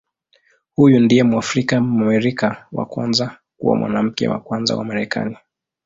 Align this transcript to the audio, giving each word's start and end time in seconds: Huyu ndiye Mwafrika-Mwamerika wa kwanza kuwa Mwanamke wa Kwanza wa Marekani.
Huyu 0.75 0.99
ndiye 0.99 1.23
Mwafrika-Mwamerika 1.23 2.67
wa 2.71 2.85
kwanza 2.85 3.37
kuwa 3.57 3.75
Mwanamke 3.75 4.27
wa 4.27 4.39
Kwanza 4.39 4.75
wa 4.75 4.85
Marekani. 4.85 5.37